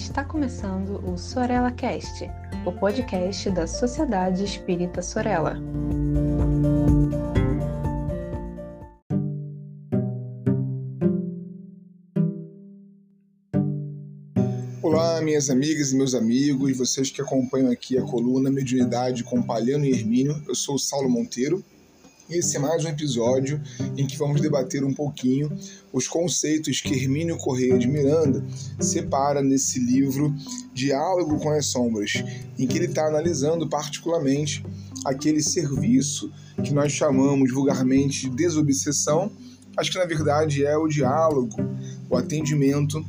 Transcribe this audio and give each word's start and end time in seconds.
Está 0.00 0.24
começando 0.24 0.98
o 1.06 1.16
Sorella 1.18 1.70
Cast, 1.70 2.24
o 2.64 2.72
podcast 2.72 3.50
da 3.50 3.66
Sociedade 3.66 4.42
Espírita 4.42 5.02
Sorella. 5.02 5.56
Olá, 14.82 15.20
minhas 15.20 15.50
amigas 15.50 15.92
e 15.92 15.96
meus 15.96 16.14
amigos, 16.14 16.78
vocês 16.78 17.10
que 17.10 17.20
acompanham 17.20 17.70
aqui 17.70 17.98
a 17.98 18.02
coluna 18.02 18.50
Mediunidade 18.50 19.22
com 19.22 19.42
Palhano 19.42 19.84
e 19.84 19.92
Hermínio. 19.92 20.42
Eu 20.48 20.54
sou 20.54 20.76
o 20.76 20.78
Saulo 20.78 21.10
Monteiro 21.10 21.62
esse 22.30 22.56
é 22.56 22.60
mais 22.60 22.84
um 22.84 22.88
episódio 22.88 23.60
em 23.96 24.06
que 24.06 24.16
vamos 24.16 24.40
debater 24.40 24.84
um 24.84 24.94
pouquinho 24.94 25.50
os 25.92 26.06
conceitos 26.06 26.80
que 26.80 26.94
Hermínio 26.94 27.36
Correia 27.36 27.76
de 27.76 27.88
Miranda 27.88 28.44
separa 28.78 29.42
nesse 29.42 29.80
livro 29.80 30.32
Diálogo 30.72 31.40
com 31.40 31.50
as 31.50 31.66
Sombras, 31.66 32.22
em 32.56 32.66
que 32.68 32.78
ele 32.78 32.86
está 32.86 33.06
analisando 33.06 33.68
particularmente 33.68 34.64
aquele 35.04 35.42
serviço 35.42 36.32
que 36.62 36.72
nós 36.72 36.92
chamamos 36.92 37.52
vulgarmente 37.52 38.28
de 38.28 38.36
desobsessão, 38.36 39.32
mas 39.76 39.88
que 39.88 39.98
na 39.98 40.04
verdade 40.04 40.64
é 40.64 40.76
o 40.76 40.86
diálogo, 40.86 41.56
o 42.08 42.16
atendimento 42.16 43.04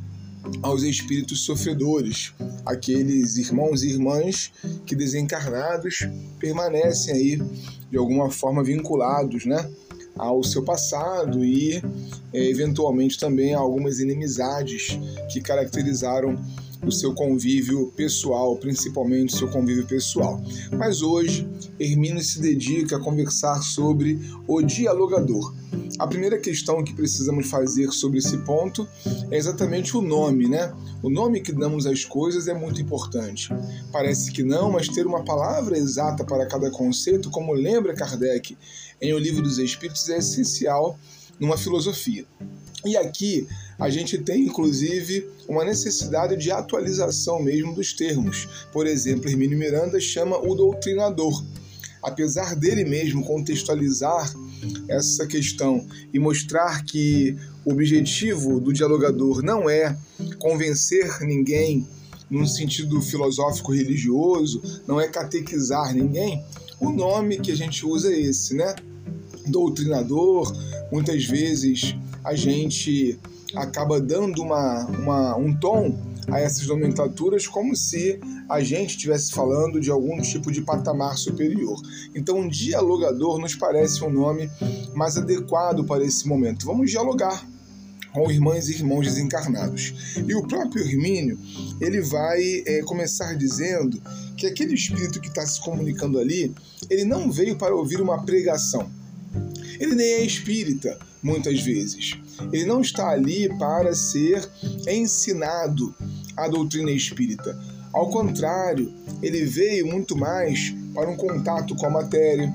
aos 0.62 0.82
espíritos 0.82 1.44
sofredores, 1.44 2.32
aqueles 2.64 3.36
irmãos 3.36 3.82
e 3.82 3.90
irmãs 3.90 4.52
que 4.84 4.94
desencarnados 4.94 6.08
permanecem 6.38 7.14
aí 7.14 7.42
de 7.90 7.96
alguma 7.96 8.30
forma 8.30 8.62
vinculados, 8.64 9.44
né, 9.44 9.70
ao 10.16 10.42
seu 10.42 10.64
passado 10.64 11.44
e 11.44 11.82
é, 12.32 12.44
eventualmente 12.48 13.18
também 13.18 13.54
a 13.54 13.58
algumas 13.58 13.98
inimizades 13.98 14.98
que 15.30 15.40
caracterizaram 15.40 16.38
o 16.86 16.90
seu 16.90 17.14
convívio 17.14 17.92
pessoal, 17.96 18.56
principalmente 18.56 19.34
o 19.34 19.38
seu 19.38 19.48
convívio 19.48 19.86
pessoal. 19.86 20.42
Mas 20.76 21.02
hoje, 21.02 21.48
Hermínio 21.78 22.22
se 22.22 22.40
dedica 22.40 22.96
a 22.96 23.00
conversar 23.00 23.62
sobre 23.62 24.20
o 24.46 24.60
dialogador. 24.62 25.54
A 25.98 26.06
primeira 26.06 26.38
questão 26.38 26.82
que 26.82 26.94
precisamos 26.94 27.48
fazer 27.48 27.90
sobre 27.92 28.18
esse 28.18 28.38
ponto 28.38 28.88
é 29.30 29.36
exatamente 29.36 29.96
o 29.96 30.02
nome, 30.02 30.48
né? 30.48 30.72
O 31.02 31.10
nome 31.10 31.40
que 31.40 31.52
damos 31.52 31.86
às 31.86 32.04
coisas 32.04 32.48
é 32.48 32.54
muito 32.54 32.80
importante. 32.80 33.48
Parece 33.92 34.32
que 34.32 34.42
não, 34.42 34.70
mas 34.70 34.88
ter 34.88 35.06
uma 35.06 35.24
palavra 35.24 35.76
exata 35.76 36.24
para 36.24 36.46
cada 36.46 36.70
conceito, 36.70 37.30
como 37.30 37.52
lembra 37.52 37.94
Kardec 37.94 38.56
em 39.00 39.12
O 39.12 39.18
Livro 39.18 39.42
dos 39.42 39.58
Espíritos, 39.58 40.08
é 40.08 40.18
essencial 40.18 40.98
numa 41.38 41.56
filosofia. 41.56 42.26
E 42.84 42.96
aqui 42.96 43.46
a 43.78 43.88
gente 43.90 44.18
tem 44.18 44.44
inclusive 44.44 45.28
uma 45.48 45.64
necessidade 45.64 46.36
de 46.36 46.50
atualização 46.50 47.42
mesmo 47.42 47.74
dos 47.74 47.92
termos. 47.92 48.48
Por 48.72 48.86
exemplo, 48.86 49.28
Hermínio 49.28 49.58
Miranda 49.58 50.00
chama 50.00 50.36
o 50.38 50.54
doutrinador. 50.54 51.44
Apesar 52.02 52.56
dele 52.56 52.84
mesmo 52.84 53.24
contextualizar 53.24 54.32
essa 54.88 55.26
questão 55.26 55.86
e 56.12 56.18
mostrar 56.18 56.84
que 56.84 57.36
o 57.64 57.72
objetivo 57.72 58.58
do 58.58 58.72
dialogador 58.72 59.42
não 59.42 59.70
é 59.70 59.96
convencer 60.38 61.20
ninguém 61.20 61.86
num 62.28 62.46
sentido 62.46 63.00
filosófico 63.00 63.72
religioso, 63.72 64.62
não 64.86 65.00
é 65.00 65.06
catequizar 65.06 65.94
ninguém, 65.94 66.42
o 66.80 66.90
nome 66.90 67.38
que 67.38 67.52
a 67.52 67.56
gente 67.56 67.86
usa 67.86 68.12
é 68.12 68.18
esse, 68.18 68.54
né? 68.54 68.74
Doutrinador, 69.46 70.52
muitas 70.90 71.24
vezes 71.24 71.94
a 72.24 72.34
gente 72.34 73.18
acaba 73.54 74.00
dando 74.00 74.42
uma, 74.42 74.86
uma, 74.86 75.36
um 75.36 75.54
tom 75.54 75.98
a 76.28 76.38
essas 76.38 76.66
nomenclaturas 76.66 77.46
como 77.46 77.74
se 77.76 78.18
a 78.48 78.62
gente 78.62 78.90
estivesse 78.90 79.32
falando 79.32 79.80
de 79.80 79.90
algum 79.90 80.20
tipo 80.20 80.52
de 80.52 80.62
patamar 80.62 81.16
superior. 81.16 81.80
Então, 82.14 82.48
dialogador 82.48 83.38
nos 83.38 83.54
parece 83.54 84.04
um 84.04 84.10
nome 84.10 84.50
mais 84.94 85.16
adequado 85.16 85.84
para 85.84 86.04
esse 86.04 86.26
momento. 86.28 86.66
Vamos 86.66 86.90
dialogar 86.90 87.44
com 88.12 88.30
irmãs 88.30 88.68
e 88.68 88.74
irmãos 88.74 89.06
desencarnados. 89.06 89.94
E 90.26 90.34
o 90.34 90.46
próprio 90.46 90.84
Hermínio, 90.84 91.38
ele 91.80 92.00
vai 92.02 92.62
é, 92.66 92.82
começar 92.82 93.34
dizendo 93.34 94.00
que 94.36 94.46
aquele 94.46 94.74
espírito 94.74 95.20
que 95.20 95.28
está 95.28 95.44
se 95.46 95.60
comunicando 95.60 96.18
ali, 96.18 96.54
ele 96.90 97.04
não 97.04 97.30
veio 97.30 97.56
para 97.56 97.74
ouvir 97.74 98.00
uma 98.00 98.22
pregação. 98.22 98.88
Ele 99.82 99.96
nem 99.96 100.12
é 100.12 100.24
espírita, 100.24 100.96
muitas 101.20 101.60
vezes. 101.60 102.16
Ele 102.52 102.66
não 102.66 102.80
está 102.80 103.10
ali 103.10 103.48
para 103.58 103.92
ser 103.96 104.48
ensinado 104.86 105.92
a 106.36 106.46
doutrina 106.46 106.92
espírita. 106.92 107.60
Ao 107.92 108.08
contrário, 108.08 108.94
ele 109.20 109.44
veio 109.44 109.84
muito 109.88 110.16
mais 110.16 110.72
para 110.94 111.10
um 111.10 111.16
contato 111.16 111.74
com 111.74 111.84
a 111.84 111.90
matéria, 111.90 112.48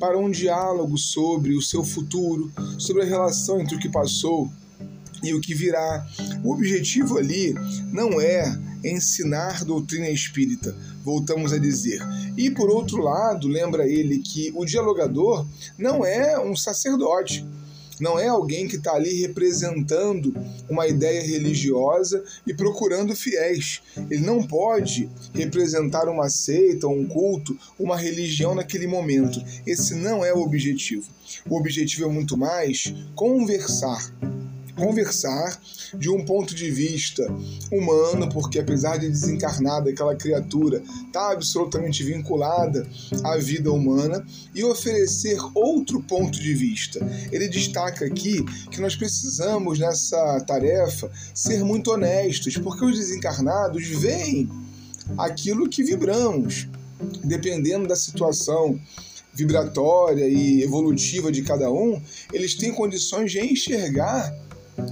para 0.00 0.18
um 0.18 0.28
diálogo 0.28 0.98
sobre 0.98 1.54
o 1.54 1.62
seu 1.62 1.84
futuro, 1.84 2.50
sobre 2.76 3.04
a 3.04 3.06
relação 3.06 3.60
entre 3.60 3.76
o 3.76 3.78
que 3.78 3.88
passou 3.88 4.50
e 5.28 5.34
o 5.34 5.40
que 5.40 5.54
virá. 5.54 6.06
O 6.44 6.52
objetivo 6.52 7.18
ali 7.18 7.54
não 7.92 8.20
é 8.20 8.44
ensinar 8.84 9.64
doutrina 9.64 10.08
espírita, 10.08 10.76
voltamos 11.04 11.52
a 11.52 11.58
dizer. 11.58 12.00
E 12.36 12.50
por 12.50 12.70
outro 12.70 12.98
lado, 12.98 13.48
lembra 13.48 13.88
ele 13.88 14.18
que 14.18 14.52
o 14.54 14.64
dialogador 14.64 15.46
não 15.78 16.04
é 16.04 16.38
um 16.38 16.54
sacerdote 16.54 17.44
não 17.98 18.18
é 18.18 18.28
alguém 18.28 18.68
que 18.68 18.76
está 18.76 18.92
ali 18.92 19.22
representando 19.22 20.34
uma 20.68 20.86
ideia 20.86 21.22
religiosa 21.22 22.22
e 22.46 22.52
procurando 22.52 23.16
fiéis. 23.16 23.80
Ele 24.10 24.24
não 24.24 24.42
pode 24.42 25.08
representar 25.32 26.08
uma 26.08 26.28
seita, 26.28 26.86
um 26.86 27.06
culto, 27.06 27.56
uma 27.78 27.96
religião 27.96 28.54
naquele 28.54 28.86
momento. 28.86 29.42
Esse 29.66 29.94
não 29.94 30.24
é 30.24 30.32
o 30.32 30.40
objetivo. 30.40 31.08
O 31.48 31.56
objetivo 31.56 32.04
é 32.04 32.12
muito 32.12 32.36
mais 32.36 32.92
conversar 33.14 34.12
conversar 34.76 35.60
de 35.98 36.10
um 36.10 36.24
ponto 36.24 36.54
de 36.54 36.70
vista 36.70 37.26
humano, 37.72 38.28
porque 38.28 38.58
apesar 38.58 38.98
de 38.98 39.08
desencarnada, 39.08 39.90
aquela 39.90 40.14
criatura 40.14 40.82
está 41.06 41.32
absolutamente 41.32 42.04
vinculada 42.04 42.86
à 43.24 43.36
vida 43.38 43.72
humana, 43.72 44.24
e 44.54 44.62
oferecer 44.62 45.38
outro 45.54 46.02
ponto 46.02 46.38
de 46.38 46.54
vista. 46.54 47.00
Ele 47.32 47.48
destaca 47.48 48.04
aqui 48.04 48.44
que 48.70 48.80
nós 48.80 48.94
precisamos, 48.94 49.78
nessa 49.78 50.40
tarefa, 50.40 51.10
ser 51.34 51.64
muito 51.64 51.90
honestos, 51.90 52.56
porque 52.58 52.84
os 52.84 52.96
desencarnados 52.96 53.86
veem 53.86 54.48
aquilo 55.16 55.68
que 55.68 55.82
vibramos, 55.82 56.68
dependendo 57.24 57.86
da 57.86 57.96
situação 57.96 58.78
vibratória 59.34 60.26
e 60.26 60.62
evolutiva 60.62 61.30
de 61.30 61.42
cada 61.42 61.70
um, 61.70 62.00
eles 62.32 62.54
têm 62.54 62.72
condições 62.72 63.30
de 63.30 63.38
enxergar 63.38 64.34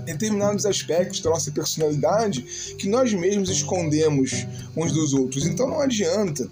determinados 0.05 0.67
aspectos 0.67 1.21
da 1.21 1.31
nossa 1.31 1.51
personalidade 1.51 2.43
que 2.79 2.89
nós 2.89 3.13
mesmos 3.13 3.51
escondemos 3.51 4.47
uns 4.77 4.93
dos 4.93 5.13
outros. 5.13 5.47
Então 5.47 5.69
não 5.69 5.81
adianta 5.81 6.49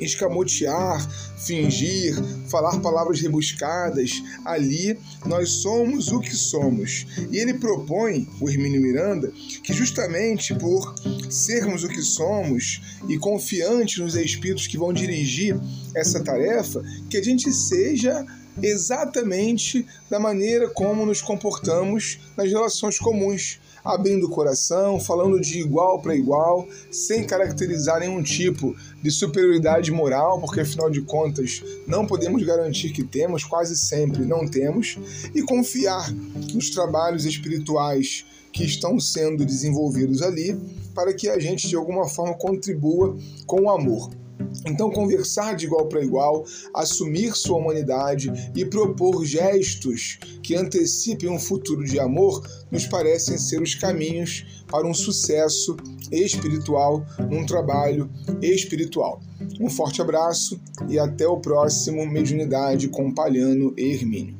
escamotear, 0.00 1.06
fingir, 1.36 2.14
falar 2.48 2.80
palavras 2.80 3.20
rebuscadas. 3.20 4.22
Ali 4.44 4.98
nós 5.26 5.50
somos 5.62 6.08
o 6.08 6.20
que 6.20 6.34
somos. 6.34 7.06
E 7.30 7.38
ele 7.38 7.54
propõe, 7.54 8.28
o 8.40 8.48
Hermínio 8.48 8.80
Miranda, 8.80 9.32
que 9.62 9.72
justamente 9.72 10.54
por 10.54 10.94
sermos 11.28 11.84
o 11.84 11.88
que 11.88 12.02
somos 12.02 12.80
e 13.08 13.18
confiantes 13.18 13.98
nos 13.98 14.14
espíritos 14.14 14.66
que 14.66 14.78
vão 14.78 14.92
dirigir 14.92 15.58
essa 15.94 16.22
tarefa, 16.22 16.82
que 17.08 17.16
a 17.16 17.22
gente 17.22 17.52
seja 17.52 18.24
exatamente 18.62 19.86
da 20.08 20.18
maneira 20.18 20.68
como 20.68 21.06
nos 21.06 21.22
comportamos 21.22 22.18
nas 22.36 22.50
relações 22.50 22.98
comuns, 22.98 23.60
abrindo 23.84 24.26
o 24.26 24.30
coração, 24.30 25.00
falando 25.00 25.40
de 25.40 25.58
igual 25.58 26.00
para 26.00 26.14
igual, 26.14 26.66
sem 26.90 27.24
caracterizar 27.24 28.00
nenhum 28.00 28.22
tipo 28.22 28.74
de 29.02 29.10
superioridade 29.10 29.90
moral, 29.90 30.40
porque 30.40 30.60
afinal 30.60 30.90
de 30.90 31.02
contas 31.02 31.62
não 31.86 32.06
podemos 32.06 32.42
garantir 32.42 32.92
que 32.92 33.04
temos, 33.04 33.44
quase 33.44 33.76
sempre 33.76 34.24
não 34.24 34.46
temos, 34.46 34.98
e 35.34 35.42
confiar 35.42 36.12
nos 36.52 36.70
trabalhos 36.70 37.24
espirituais 37.24 38.26
que 38.52 38.64
estão 38.64 38.98
sendo 38.98 39.44
desenvolvidos 39.44 40.22
ali, 40.22 40.58
para 40.94 41.14
que 41.14 41.28
a 41.28 41.38
gente 41.38 41.68
de 41.68 41.76
alguma 41.76 42.08
forma 42.08 42.34
contribua 42.34 43.16
com 43.46 43.62
o 43.62 43.70
amor. 43.70 44.10
Então, 44.66 44.90
conversar 44.90 45.56
de 45.56 45.66
igual 45.66 45.86
para 45.86 46.04
igual, 46.04 46.44
assumir 46.74 47.34
sua 47.34 47.58
humanidade 47.58 48.30
e 48.54 48.64
propor 48.64 49.24
gestos 49.24 50.18
que 50.42 50.54
antecipem 50.54 51.30
um 51.30 51.38
futuro 51.38 51.84
de 51.84 51.98
amor 51.98 52.46
nos 52.70 52.86
parecem 52.86 53.38
ser 53.38 53.62
os 53.62 53.74
caminhos 53.74 54.44
para 54.66 54.86
um 54.86 54.94
sucesso 54.94 55.76
espiritual 56.12 57.04
num 57.30 57.46
trabalho 57.46 58.10
espiritual. 58.42 59.20
Um 59.60 59.70
forte 59.70 60.02
abraço 60.02 60.60
e 60.88 60.98
até 60.98 61.26
o 61.26 61.40
próximo 61.40 62.06
Mediunidade 62.06 62.88
com 62.88 63.12
Palhano 63.12 63.74
e 63.76 63.92
Hermínio. 63.92 64.39